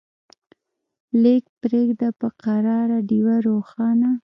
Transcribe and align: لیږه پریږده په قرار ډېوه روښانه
لیږه 1.21 1.51
پریږده 1.61 2.09
په 2.19 2.27
قرار 2.43 2.89
ډېوه 3.09 3.35
روښانه 3.47 4.09